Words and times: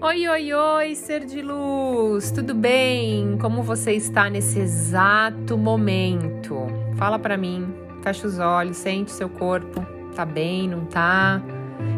Oi, 0.00 0.28
oi, 0.28 0.52
oi, 0.52 0.94
ser 0.94 1.24
de 1.24 1.42
luz, 1.42 2.30
tudo 2.30 2.54
bem? 2.54 3.36
Como 3.38 3.62
você 3.62 3.92
está 3.92 4.30
nesse 4.30 4.60
exato 4.60 5.58
momento? 5.58 6.66
Fala 6.96 7.18
para 7.18 7.36
mim, 7.36 7.66
fecha 8.02 8.26
os 8.26 8.38
olhos, 8.38 8.76
sente 8.76 9.10
seu 9.10 9.28
corpo, 9.28 9.84
tá 10.14 10.24
bem, 10.24 10.68
não 10.68 10.84
tá? 10.84 11.42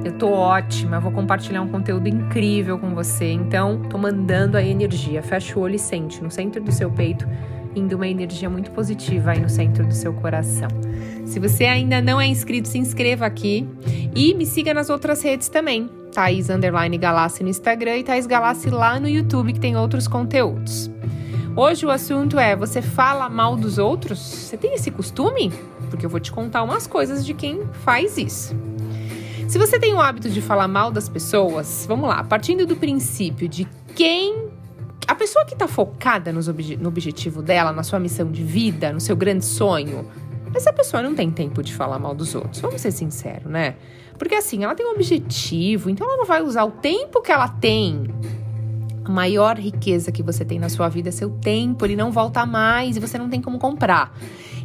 Eu 0.05 0.13
tô 0.13 0.31
ótima, 0.31 0.99
vou 1.01 1.13
compartilhar 1.13 1.61
um 1.61 1.69
conteúdo 1.69 2.09
incrível 2.09 2.79
com 2.79 2.95
você, 2.95 3.33
então 3.33 3.83
tô 3.83 3.99
mandando 3.99 4.57
a 4.57 4.63
energia. 4.63 5.23
Fecha 5.23 5.59
o 5.59 5.63
olho 5.63 5.75
e 5.75 5.79
sente 5.79 6.23
no 6.23 6.31
centro 6.31 6.63
do 6.63 6.73
seu 6.73 6.91
peito, 6.91 7.29
uma 7.87 8.09
energia 8.09 8.49
muito 8.49 8.71
positiva 8.71 9.31
aí 9.31 9.41
no 9.41 9.49
centro 9.49 9.87
do 9.87 9.95
seu 9.95 10.13
coração. 10.15 10.69
Se 11.25 11.39
você 11.39 11.65
ainda 11.65 12.01
não 12.01 12.21
é 12.21 12.27
inscrito, 12.27 12.69
se 12.69 12.79
inscreva 12.79 13.27
aqui 13.27 13.69
e 14.15 14.35
me 14.35 14.47
siga 14.47 14.73
nas 14.73 14.91
outras 14.91 15.23
redes 15.23 15.49
também. 15.49 15.89
Thaís 16.13 16.49
Underline 16.49 16.97
Galassi 16.99 17.43
no 17.43 17.51
Instagram 17.51 17.99
e 17.99 18.05
Thaís 18.05 18.27
Galassi 18.27 18.71
lá 18.71 18.99
no 18.99 19.09
YouTube, 19.09 19.53
que 19.53 19.61
tem 19.61 19.77
outros 19.77 20.09
conteúdos. 20.09 20.91
Hoje 21.55 21.85
o 21.85 21.91
assunto 21.91 22.39
é: 22.39 22.57
você 22.57 22.81
fala 22.81 23.29
mal 23.29 23.57
dos 23.57 23.79
outros? 23.79 24.19
Você 24.19 24.57
tem 24.57 24.75
esse 24.75 24.91
costume? 24.91 25.53
Porque 25.91 26.07
eu 26.07 26.11
vou 26.11 26.21
te 26.21 26.33
contar 26.33 26.63
umas 26.63 26.87
coisas 26.87 27.25
de 27.25 27.35
quem 27.35 27.67
faz 27.85 28.17
isso. 28.17 28.55
Se 29.49 29.59
você 29.59 29.79
tem 29.79 29.95
o 29.95 30.01
hábito 30.01 30.29
de 30.29 30.43
falar 30.43 30.69
mal 30.69 30.91
das 30.91 31.09
pessoas, 31.09 31.85
vamos 31.89 32.09
lá, 32.09 32.23
partindo 32.23 32.67
do 32.67 32.77
princípio 32.77 33.49
de 33.49 33.67
quem. 33.95 34.49
A 35.09 35.15
pessoa 35.15 35.43
que 35.47 35.55
está 35.55 35.67
focada 35.67 36.31
obje, 36.51 36.77
no 36.77 36.89
objetivo 36.89 37.41
dela, 37.41 37.73
na 37.73 37.83
sua 37.83 37.99
missão 37.99 38.31
de 38.31 38.45
vida, 38.45 38.93
no 38.93 39.01
seu 39.01 39.17
grande 39.17 39.43
sonho, 39.43 40.07
essa 40.55 40.71
pessoa 40.71 41.03
não 41.03 41.15
tem 41.15 41.31
tempo 41.31 41.63
de 41.63 41.75
falar 41.75 41.99
mal 41.99 42.15
dos 42.15 42.35
outros. 42.35 42.61
Vamos 42.61 42.83
ser 42.83 42.91
sinceros, 42.91 43.51
né? 43.51 43.77
Porque 44.19 44.35
assim, 44.35 44.65
ela 44.65 44.75
tem 44.75 44.85
um 44.87 44.91
objetivo, 44.91 45.89
então 45.89 46.07
ela 46.07 46.19
não 46.19 46.27
vai 46.27 46.43
usar 46.43 46.65
o 46.65 46.73
tempo 46.73 47.23
que 47.23 47.33
ela 47.33 47.49
tem. 47.49 48.05
A 49.03 49.09
maior 49.09 49.59
riqueza 49.59 50.13
que 50.13 50.23
você 50.23 50.45
tem 50.45 50.59
na 50.59 50.69
sua 50.69 50.91
vida 50.91 51.09
é 51.09 51.13
seu 51.13 51.31
tempo, 51.31 51.87
ele 51.87 51.97
não 51.97 52.13
volta 52.13 52.45
mais 52.45 52.99
e 52.99 53.01
você 53.01 53.17
não 53.17 53.31
tem 53.31 53.41
como 53.41 53.59
comprar. 53.59 54.15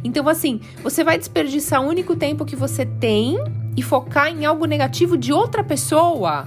Então, 0.04 0.28
assim, 0.28 0.60
você 0.82 1.02
vai 1.02 1.16
desperdiçar 1.16 1.80
o 1.80 1.86
único 1.86 2.14
tempo 2.14 2.44
que 2.44 2.54
você 2.54 2.84
tem 2.84 3.38
e 3.74 3.82
focar 3.82 4.28
em 4.28 4.44
algo 4.44 4.66
negativo 4.66 5.16
de 5.16 5.32
outra 5.32 5.64
pessoa. 5.64 6.46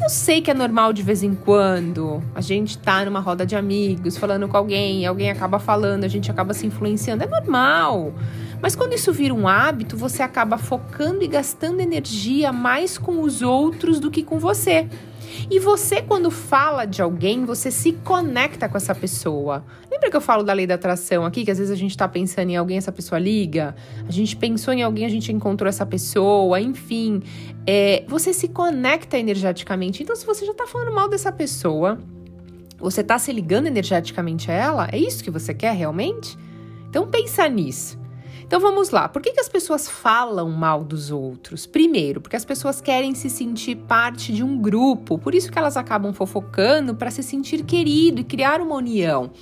Eu 0.00 0.10
sei 0.10 0.40
que 0.40 0.50
é 0.50 0.54
normal 0.54 0.92
de 0.92 1.02
vez 1.02 1.22
em 1.22 1.34
quando 1.34 2.22
a 2.34 2.40
gente 2.40 2.76
tá 2.78 3.04
numa 3.04 3.20
roda 3.20 3.46
de 3.46 3.56
amigos, 3.56 4.16
falando 4.16 4.46
com 4.46 4.56
alguém, 4.56 5.06
alguém 5.06 5.30
acaba 5.30 5.58
falando, 5.58 6.04
a 6.04 6.08
gente 6.08 6.30
acaba 6.30 6.52
se 6.52 6.66
influenciando. 6.66 7.24
É 7.24 7.26
normal. 7.26 8.12
Mas 8.60 8.74
quando 8.74 8.94
isso 8.94 9.12
vira 9.12 9.34
um 9.34 9.46
hábito, 9.46 9.96
você 9.96 10.22
acaba 10.22 10.58
focando 10.58 11.22
e 11.22 11.28
gastando 11.28 11.80
energia 11.80 12.52
mais 12.52 12.98
com 12.98 13.22
os 13.22 13.42
outros 13.42 14.00
do 14.00 14.10
que 14.10 14.22
com 14.22 14.38
você. 14.38 14.88
E 15.50 15.58
você, 15.58 16.02
quando 16.02 16.30
fala 16.30 16.84
de 16.84 17.02
alguém, 17.02 17.44
você 17.44 17.70
se 17.70 17.92
conecta 17.92 18.68
com 18.68 18.76
essa 18.76 18.94
pessoa. 18.94 19.64
Lembra 19.90 20.10
que 20.10 20.16
eu 20.16 20.20
falo 20.20 20.42
da 20.42 20.52
lei 20.52 20.66
da 20.66 20.74
atração 20.74 21.24
aqui? 21.24 21.44
Que 21.44 21.50
às 21.50 21.58
vezes 21.58 21.72
a 21.72 21.76
gente 21.76 21.90
está 21.90 22.08
pensando 22.08 22.50
em 22.50 22.56
alguém, 22.56 22.78
essa 22.78 22.92
pessoa 22.92 23.18
liga. 23.18 23.74
A 24.08 24.10
gente 24.10 24.36
pensou 24.36 24.72
em 24.72 24.82
alguém, 24.82 25.04
a 25.04 25.08
gente 25.08 25.32
encontrou 25.32 25.68
essa 25.68 25.84
pessoa. 25.84 26.60
Enfim, 26.60 27.22
é, 27.66 28.04
você 28.08 28.32
se 28.32 28.48
conecta 28.48 29.18
energeticamente. 29.18 30.02
Então, 30.02 30.16
se 30.16 30.24
você 30.24 30.44
já 30.44 30.52
está 30.52 30.66
falando 30.66 30.94
mal 30.94 31.08
dessa 31.08 31.30
pessoa, 31.30 31.98
você 32.78 33.00
está 33.00 33.18
se 33.18 33.32
ligando 33.32 33.66
energeticamente 33.66 34.50
a 34.50 34.54
ela? 34.54 34.88
É 34.90 34.98
isso 34.98 35.22
que 35.22 35.30
você 35.30 35.52
quer 35.52 35.74
realmente? 35.74 36.36
Então, 36.88 37.06
pensa 37.06 37.46
nisso. 37.48 38.05
Então 38.46 38.60
vamos 38.60 38.90
lá. 38.90 39.08
Por 39.08 39.20
que, 39.20 39.32
que 39.32 39.40
as 39.40 39.48
pessoas 39.48 39.88
falam 39.88 40.48
mal 40.50 40.84
dos 40.84 41.10
outros? 41.10 41.66
Primeiro, 41.66 42.20
porque 42.20 42.36
as 42.36 42.44
pessoas 42.44 42.80
querem 42.80 43.12
se 43.12 43.28
sentir 43.28 43.74
parte 43.74 44.32
de 44.32 44.44
um 44.44 44.56
grupo, 44.56 45.18
por 45.18 45.34
isso 45.34 45.50
que 45.50 45.58
elas 45.58 45.76
acabam 45.76 46.12
fofocando 46.12 46.94
para 46.94 47.10
se 47.10 47.24
sentir 47.24 47.64
querido 47.64 48.20
e 48.20 48.24
criar 48.24 48.60
uma 48.60 48.76
união. 48.76 49.32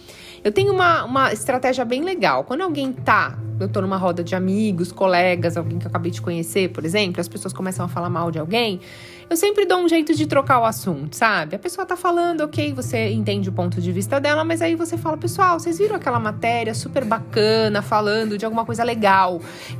Eu 0.43 0.53
tenho 0.53 0.73
uma, 0.73 1.05
uma 1.05 1.33
estratégia 1.33 1.85
bem 1.85 2.03
legal. 2.03 2.45
Quando 2.45 2.63
alguém 2.63 2.93
tá, 2.93 3.39
eu 3.61 3.69
tô 3.69 3.81
numa 3.81 3.97
roda 3.97 4.25
de 4.25 4.35
amigos, 4.35 4.93
colegas, 4.93 5.57
alguém 5.57 5.79
que 5.79 5.87
eu 5.87 5.89
acabei 5.89 6.11
de 6.11 6.21
conhecer, 6.21 6.71
por 6.71 6.85
exemplo, 6.85 7.21
as 7.21 7.29
pessoas 7.29 7.53
começam 7.53 7.85
a 7.85 7.89
falar 7.89 8.11
mal 8.11 8.31
de 8.31 8.39
alguém, 8.39 8.81
eu 9.29 9.37
sempre 9.37 9.65
dou 9.65 9.79
um 9.79 9.89
jeito 9.89 10.15
de 10.15 10.27
trocar 10.27 10.61
o 10.61 10.65
assunto, 10.65 11.17
sabe? 11.17 11.57
A 11.57 11.59
pessoa 11.59 11.87
tá 11.87 11.97
falando, 11.97 12.43
ok, 12.43 12.75
você 12.75 13.11
entende 13.11 13.49
o 13.49 13.53
ponto 13.53 13.81
de 13.81 13.91
vista 13.91 14.21
dela, 14.21 14.45
mas 14.45 14.61
aí 14.61 14.75
você 14.75 14.99
fala, 14.99 15.17
pessoal, 15.17 15.59
vocês 15.59 15.79
viram 15.79 15.97
aquela 15.97 16.21
matéria 16.21 16.75
super 16.75 17.05
bacana, 17.05 17.81
falando 17.81 18.37
de 18.37 18.45
alguma 18.45 18.67
coisa 18.67 18.85
legal. 18.85 18.94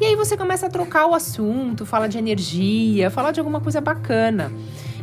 E 0.01 0.05
aí 0.05 0.17
você 0.17 0.37
começa 0.37 0.67
a 0.67 0.71
trocar 0.71 1.07
o 1.07 1.15
assunto, 1.15 1.85
fala 1.87 2.09
de 2.09 2.19
energia, 2.19 3.11
fala 3.11 3.31
de 3.33 3.41
alguma 3.41 3.61
coisa 3.61 3.81
bacana. 3.81 4.53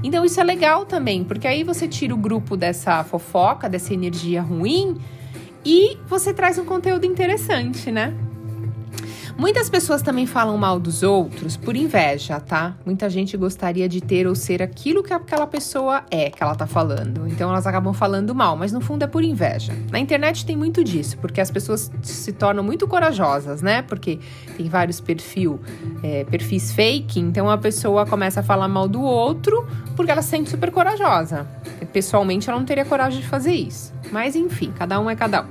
Então 0.04 0.26
isso 0.26 0.40
é 0.40 0.44
legal 0.44 0.86
também, 0.86 1.24
porque 1.24 1.48
aí 1.48 1.64
você 1.64 1.88
tira 1.88 2.14
o 2.14 2.18
grupo 2.18 2.58
dessa 2.58 3.04
fofoca, 3.04 3.70
dessa 3.70 3.94
energia 3.94 4.42
ruim 4.42 4.98
e 5.64 5.98
você 6.08 6.34
traz 6.34 6.58
um 6.58 6.66
conteúdo 6.66 7.06
interessante, 7.06 7.92
né? 7.92 8.14
Muitas 9.38 9.70
pessoas 9.70 10.02
também 10.02 10.26
falam 10.26 10.58
mal 10.58 10.80
dos 10.80 11.04
outros 11.04 11.58
por 11.58 11.76
inveja, 11.76 12.40
tá? 12.40 12.76
Muita 12.86 13.10
gente 13.10 13.36
gostaria 13.36 13.88
de 13.88 14.02
ter 14.02 14.28
ou 14.28 14.36
ser 14.36 14.62
aquilo 14.62 15.04
que 15.04 15.14
aquela 15.14 15.48
pessoa 15.48 16.04
é 16.12 16.30
que 16.30 16.42
ela 16.42 16.56
tá 16.56 16.68
falando. 16.68 17.28
Então 17.28 17.50
elas 17.50 17.66
acabam 17.66 17.94
falando 17.94 18.34
mal, 18.36 18.56
mas 18.56 18.72
no 18.72 18.82
fundo 18.82 19.04
é 19.04 19.08
por 19.08 19.24
inveja. 19.24 19.74
Na 19.92 20.00
internet 20.00 20.46
tem 20.46 20.56
muito 20.56 20.84
disso, 20.84 21.18
porque 21.18 21.42
as 21.42 21.50
pessoas 21.50 21.92
se 22.02 22.32
tornam 22.34 22.64
muito 22.64 22.88
corajosas, 22.88 23.62
né? 23.62 23.82
Porque 23.82 24.20
tem 24.58 24.70
vários 24.70 25.00
perfil, 25.00 25.60
é, 26.04 26.24
perfis 26.26 26.72
fake, 26.72 27.20
então 27.20 27.50
a 27.50 27.58
pessoa 27.58 28.06
começa 28.06 28.42
a 28.42 28.44
falar 28.44 28.68
mal 28.68 28.88
do 28.88 29.02
outro 29.02 29.68
porque 29.96 30.12
ela 30.12 30.22
se 30.22 30.30
sente 30.30 30.50
super 30.50 30.72
corajosa. 30.72 31.48
Pessoalmente 31.92 32.50
ela 32.50 32.58
não 32.58 32.66
teria 32.66 32.86
coragem 32.86 33.22
de 33.22 33.28
fazer 33.28 33.54
isso. 33.54 33.94
Mas 34.12 34.36
enfim, 34.36 34.72
cada 34.78 35.00
um 35.00 35.10
é 35.10 35.16
cada 35.16 35.44
um. 35.44 35.48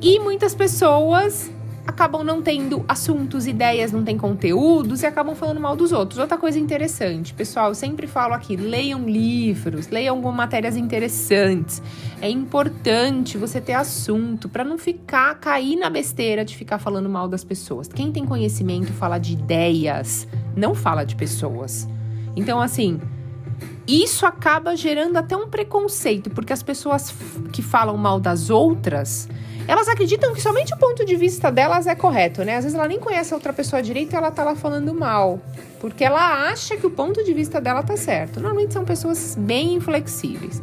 E 0.00 0.18
muitas 0.20 0.54
pessoas 0.54 1.50
acabam 1.98 2.22
não 2.22 2.40
tendo 2.40 2.84
assuntos, 2.86 3.48
ideias, 3.48 3.90
não 3.90 4.04
tem 4.04 4.16
conteúdos 4.16 5.02
e 5.02 5.06
acabam 5.06 5.34
falando 5.34 5.60
mal 5.60 5.74
dos 5.74 5.90
outros. 5.90 6.20
Outra 6.20 6.38
coisa 6.38 6.56
interessante, 6.56 7.34
pessoal, 7.34 7.74
sempre 7.74 8.06
falo 8.06 8.34
aqui, 8.34 8.54
leiam 8.54 9.08
livros, 9.08 9.88
leiam 9.88 10.14
algumas 10.14 10.36
matérias 10.36 10.76
interessantes. 10.76 11.82
É 12.22 12.30
importante 12.30 13.36
você 13.36 13.60
ter 13.60 13.72
assunto 13.72 14.48
para 14.48 14.62
não 14.62 14.78
ficar 14.78 15.34
cair 15.40 15.74
na 15.74 15.90
besteira 15.90 16.44
de 16.44 16.56
ficar 16.56 16.78
falando 16.78 17.08
mal 17.08 17.26
das 17.26 17.42
pessoas. 17.42 17.88
Quem 17.88 18.12
tem 18.12 18.24
conhecimento 18.24 18.92
fala 18.92 19.18
de 19.18 19.32
ideias, 19.32 20.28
não 20.54 20.76
fala 20.76 21.02
de 21.02 21.16
pessoas. 21.16 21.88
Então, 22.36 22.60
assim, 22.60 23.00
isso 23.88 24.24
acaba 24.24 24.76
gerando 24.76 25.16
até 25.16 25.36
um 25.36 25.48
preconceito, 25.48 26.30
porque 26.30 26.52
as 26.52 26.62
pessoas 26.62 27.12
que 27.52 27.60
falam 27.60 27.96
mal 27.96 28.20
das 28.20 28.50
outras 28.50 29.28
elas 29.68 29.86
acreditam 29.86 30.32
que 30.32 30.40
somente 30.40 30.72
o 30.72 30.78
ponto 30.78 31.04
de 31.04 31.14
vista 31.14 31.52
delas 31.52 31.86
é 31.86 31.94
correto, 31.94 32.42
né? 32.42 32.56
Às 32.56 32.64
vezes 32.64 32.76
ela 32.76 32.88
nem 32.88 32.98
conhece 32.98 33.34
a 33.34 33.36
outra 33.36 33.52
pessoa 33.52 33.82
direito 33.82 34.14
e 34.14 34.16
ela 34.16 34.30
tá 34.30 34.42
lá 34.42 34.56
falando 34.56 34.94
mal, 34.94 35.38
porque 35.78 36.02
ela 36.02 36.48
acha 36.48 36.74
que 36.78 36.86
o 36.86 36.90
ponto 36.90 37.22
de 37.22 37.34
vista 37.34 37.60
dela 37.60 37.82
tá 37.82 37.94
certo. 37.94 38.40
Normalmente 38.40 38.72
são 38.72 38.82
pessoas 38.82 39.36
bem 39.38 39.74
inflexíveis. 39.74 40.62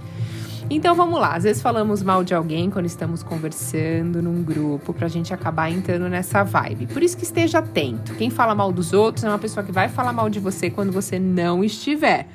Então 0.68 0.96
vamos 0.96 1.20
lá, 1.20 1.36
às 1.36 1.44
vezes 1.44 1.62
falamos 1.62 2.02
mal 2.02 2.24
de 2.24 2.34
alguém 2.34 2.72
quando 2.72 2.88
estamos 2.88 3.22
conversando 3.22 4.24
num 4.24 4.42
grupo 4.42 4.92
pra 4.92 5.08
gente 5.08 5.32
acabar 5.32 5.70
entrando 5.70 6.10
nessa 6.10 6.42
vibe. 6.42 6.88
Por 6.88 7.04
isso 7.04 7.16
que 7.16 7.24
esteja 7.24 7.60
atento. 7.60 8.16
Quem 8.16 8.32
fala 8.32 8.56
mal 8.56 8.72
dos 8.72 8.92
outros 8.92 9.24
é 9.24 9.30
uma 9.30 9.38
pessoa 9.38 9.64
que 9.64 9.72
vai 9.72 9.88
falar 9.88 10.12
mal 10.12 10.28
de 10.32 10.40
você 10.40 10.72
quando 10.72 10.92
você 10.92 11.20
não 11.20 11.64
estiver. 11.64 12.28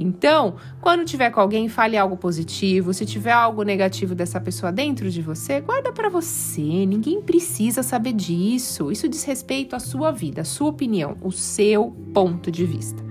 Então, 0.00 0.56
quando 0.80 1.04
tiver 1.04 1.30
com 1.30 1.40
alguém, 1.40 1.68
fale 1.68 1.96
algo 1.96 2.16
positivo. 2.16 2.94
Se 2.94 3.04
tiver 3.04 3.32
algo 3.32 3.62
negativo 3.62 4.14
dessa 4.14 4.40
pessoa 4.40 4.70
dentro 4.70 5.10
de 5.10 5.20
você, 5.20 5.60
guarda 5.60 5.92
para 5.92 6.08
você. 6.08 6.86
Ninguém 6.86 7.20
precisa 7.20 7.82
saber 7.82 8.12
disso. 8.12 8.90
Isso 8.90 9.08
diz 9.08 9.24
respeito 9.24 9.74
à 9.74 9.80
sua 9.80 10.10
vida, 10.10 10.42
à 10.42 10.44
sua 10.44 10.68
opinião, 10.68 11.16
o 11.22 11.32
seu 11.32 11.90
ponto 12.12 12.50
de 12.50 12.64
vista. 12.64 13.06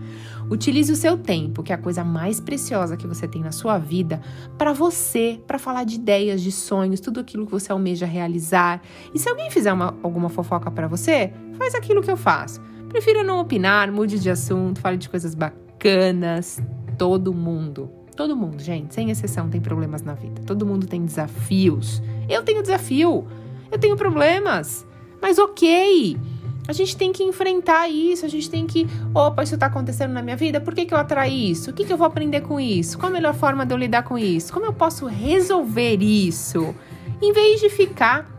Utilize 0.49 0.89
o 0.89 0.95
seu 0.95 1.17
tempo, 1.17 1.61
que 1.61 1.73
é 1.73 1.75
a 1.75 1.77
coisa 1.77 2.05
mais 2.05 2.39
preciosa 2.39 2.95
que 2.95 3.05
você 3.05 3.27
tem 3.27 3.41
na 3.41 3.51
sua 3.51 3.77
vida, 3.77 4.21
para 4.57 4.71
você, 4.71 5.41
para 5.45 5.59
falar 5.59 5.83
de 5.83 5.95
ideias, 5.95 6.41
de 6.41 6.53
sonhos, 6.53 7.01
tudo 7.01 7.19
aquilo 7.19 7.45
que 7.45 7.51
você 7.51 7.69
almeja 7.69 8.05
realizar. 8.05 8.81
E 9.13 9.19
se 9.19 9.27
alguém 9.27 9.51
fizer 9.51 9.73
uma, 9.73 9.97
alguma 10.01 10.29
fofoca 10.29 10.71
para 10.71 10.87
você, 10.87 11.33
faz 11.57 11.75
aquilo 11.75 12.01
que 12.01 12.09
eu 12.09 12.15
faço. 12.15 12.61
Prefiro 12.87 13.25
não 13.25 13.39
opinar, 13.41 13.91
mude 13.91 14.17
de 14.17 14.29
assunto, 14.29 14.79
fale 14.79 14.95
de 14.95 15.09
coisas 15.09 15.35
bacanas 15.35 15.67
bacanas. 15.77 16.59
Todo 16.97 17.33
mundo, 17.33 17.89
todo 18.15 18.35
mundo, 18.35 18.61
gente, 18.61 18.93
sem 18.93 19.09
exceção, 19.09 19.49
tem 19.49 19.61
problemas 19.61 20.01
na 20.01 20.13
vida. 20.13 20.41
Todo 20.45 20.65
mundo 20.65 20.87
tem 20.87 21.05
desafios. 21.05 22.01
Eu 22.27 22.43
tenho 22.43 22.61
desafio, 22.61 23.27
eu 23.71 23.77
tenho 23.77 23.95
problemas. 23.95 24.85
Mas 25.21 25.37
ok, 25.37 26.17
a 26.67 26.73
gente 26.73 26.97
tem 26.97 27.13
que 27.13 27.23
enfrentar 27.23 27.87
isso, 27.87 28.25
a 28.25 28.27
gente 28.27 28.49
tem 28.49 28.67
que. 28.67 28.87
Opa, 29.13 29.43
isso 29.43 29.53
está 29.53 29.67
acontecendo 29.67 30.11
na 30.11 30.21
minha 30.21 30.35
vida, 30.35 30.59
por 30.59 30.75
que, 30.75 30.85
que 30.85 30.93
eu 30.93 30.97
atraí 30.97 31.51
isso? 31.51 31.71
O 31.71 31.73
que, 31.73 31.85
que 31.85 31.93
eu 31.93 31.97
vou 31.97 32.05
aprender 32.05 32.41
com 32.41 32.59
isso? 32.59 32.97
Qual 32.97 33.09
a 33.09 33.13
melhor 33.13 33.33
forma 33.33 33.65
de 33.65 33.73
eu 33.73 33.77
lidar 33.77 34.03
com 34.03 34.17
isso? 34.17 34.51
Como 34.51 34.65
eu 34.65 34.73
posso 34.73 35.05
resolver 35.05 36.01
isso? 36.01 36.75
Em 37.21 37.31
vez 37.31 37.61
de 37.61 37.69
ficar 37.69 38.36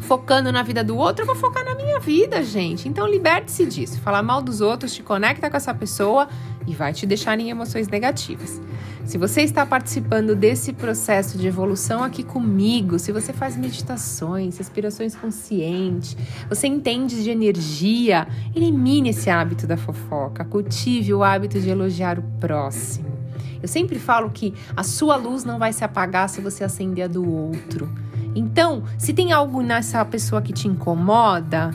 focando 0.00 0.50
na 0.50 0.62
vida 0.62 0.82
do 0.82 0.96
outro, 0.96 1.22
eu 1.22 1.26
vou 1.26 1.36
focar 1.36 1.64
na 1.64 1.74
minha 1.74 1.98
vida, 2.00 2.42
gente. 2.42 2.88
Então 2.88 3.06
liberte-se 3.06 3.64
disso. 3.66 4.00
Falar 4.00 4.22
mal 4.22 4.42
dos 4.42 4.60
outros 4.60 4.94
te 4.94 5.02
conecta 5.02 5.50
com 5.50 5.56
essa 5.56 5.74
pessoa 5.74 6.28
e 6.66 6.74
vai 6.74 6.92
te 6.92 7.06
deixar 7.06 7.38
em 7.38 7.50
emoções 7.50 7.88
negativas. 7.88 8.60
Se 9.04 9.18
você 9.18 9.42
está 9.42 9.66
participando 9.66 10.36
desse 10.36 10.72
processo 10.72 11.36
de 11.36 11.46
evolução 11.46 12.04
aqui 12.04 12.22
comigo, 12.22 12.98
se 12.98 13.10
você 13.10 13.32
faz 13.32 13.56
meditações, 13.56 14.58
respirações 14.58 15.16
conscientes, 15.16 16.16
você 16.48 16.68
entende 16.68 17.22
de 17.22 17.30
energia, 17.30 18.28
elimine 18.54 19.10
esse 19.10 19.28
hábito 19.28 19.66
da 19.66 19.76
fofoca, 19.76 20.44
cultive 20.44 21.12
o 21.12 21.24
hábito 21.24 21.58
de 21.60 21.68
elogiar 21.68 22.18
o 22.18 22.22
próximo. 22.38 23.10
Eu 23.62 23.68
sempre 23.68 23.98
falo 23.98 24.30
que 24.30 24.54
a 24.76 24.82
sua 24.82 25.16
luz 25.16 25.44
não 25.44 25.58
vai 25.58 25.72
se 25.72 25.84
apagar 25.84 26.28
se 26.28 26.40
você 26.40 26.62
acender 26.62 27.04
a 27.04 27.08
do 27.08 27.28
outro. 27.28 27.90
Então, 28.34 28.84
se 28.98 29.12
tem 29.12 29.32
algo 29.32 29.62
nessa 29.62 30.04
pessoa 30.04 30.40
que 30.40 30.52
te 30.52 30.68
incomoda, 30.68 31.74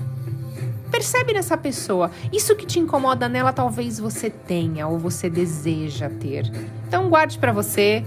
percebe 0.91 1.33
nessa 1.33 1.57
pessoa. 1.57 2.09
Isso 2.31 2.55
que 2.55 2.65
te 2.65 2.79
incomoda 2.79 3.27
nela, 3.27 3.51
talvez 3.51 3.99
você 3.99 4.29
tenha 4.29 4.87
ou 4.87 4.97
você 4.97 5.29
deseja 5.29 6.09
ter. 6.09 6.49
Então, 6.87 7.09
guarde 7.09 7.37
para 7.37 7.51
você. 7.51 8.03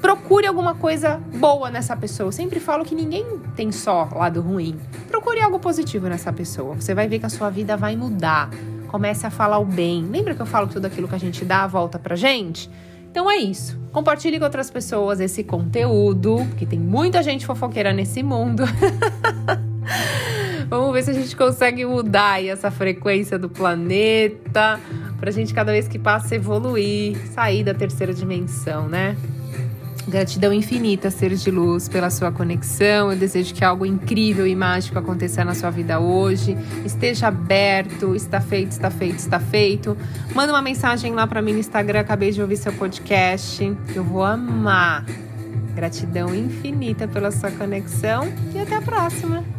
Procure 0.00 0.46
alguma 0.46 0.74
coisa 0.74 1.20
boa 1.38 1.70
nessa 1.70 1.96
pessoa. 1.96 2.28
Eu 2.28 2.32
sempre 2.32 2.60
falo 2.60 2.84
que 2.84 2.94
ninguém 2.94 3.24
tem 3.56 3.72
só 3.72 4.08
lado 4.14 4.40
ruim. 4.40 4.78
Procure 5.08 5.40
algo 5.40 5.58
positivo 5.58 6.06
nessa 6.08 6.32
pessoa. 6.32 6.74
Você 6.74 6.94
vai 6.94 7.08
ver 7.08 7.18
que 7.18 7.26
a 7.26 7.30
sua 7.30 7.50
vida 7.50 7.76
vai 7.76 7.96
mudar. 7.96 8.50
Comece 8.88 9.26
a 9.26 9.30
falar 9.30 9.58
o 9.58 9.64
bem. 9.64 10.04
Lembra 10.04 10.34
que 10.34 10.40
eu 10.40 10.46
falo 10.46 10.68
que 10.68 10.74
tudo 10.74 10.86
aquilo 10.86 11.08
que 11.08 11.14
a 11.14 11.18
gente 11.18 11.44
dá 11.44 11.66
volta 11.66 11.98
pra 11.98 12.14
gente? 12.14 12.70
Então 13.16 13.30
é 13.30 13.38
isso. 13.38 13.80
Compartilhe 13.92 14.38
com 14.38 14.44
outras 14.44 14.70
pessoas 14.70 15.20
esse 15.20 15.42
conteúdo, 15.42 16.36
porque 16.50 16.66
tem 16.66 16.78
muita 16.78 17.22
gente 17.22 17.46
fofoqueira 17.46 17.90
nesse 17.90 18.22
mundo. 18.22 18.62
Vamos 20.68 20.92
ver 20.92 21.02
se 21.02 21.12
a 21.12 21.14
gente 21.14 21.34
consegue 21.34 21.86
mudar 21.86 22.44
essa 22.44 22.70
frequência 22.70 23.38
do 23.38 23.48
planeta, 23.48 24.78
pra 25.18 25.30
gente 25.30 25.54
cada 25.54 25.72
vez 25.72 25.88
que 25.88 25.98
passa 25.98 26.34
evoluir, 26.34 27.16
sair 27.28 27.64
da 27.64 27.72
terceira 27.72 28.12
dimensão, 28.12 28.86
né? 28.86 29.16
Gratidão 30.08 30.52
infinita, 30.52 31.10
ser 31.10 31.34
de 31.34 31.50
luz, 31.50 31.88
pela 31.88 32.10
sua 32.10 32.30
conexão. 32.30 33.10
Eu 33.10 33.18
desejo 33.18 33.52
que 33.52 33.64
algo 33.64 33.84
incrível 33.84 34.46
e 34.46 34.54
mágico 34.54 34.98
aconteça 34.98 35.44
na 35.44 35.52
sua 35.52 35.70
vida 35.70 35.98
hoje. 35.98 36.56
Esteja 36.84 37.26
aberto, 37.26 38.14
está 38.14 38.40
feito, 38.40 38.70
está 38.70 38.88
feito, 38.88 39.18
está 39.18 39.40
feito. 39.40 39.96
Manda 40.32 40.52
uma 40.52 40.62
mensagem 40.62 41.12
lá 41.12 41.26
para 41.26 41.42
mim 41.42 41.54
no 41.54 41.58
Instagram. 41.58 42.00
Acabei 42.00 42.30
de 42.30 42.40
ouvir 42.40 42.56
seu 42.56 42.72
podcast. 42.72 43.76
Eu 43.94 44.04
vou 44.04 44.22
amar. 44.22 45.04
Gratidão 45.74 46.34
infinita 46.34 47.08
pela 47.08 47.32
sua 47.32 47.50
conexão 47.50 48.32
e 48.54 48.58
até 48.60 48.76
a 48.76 48.82
próxima. 48.82 49.55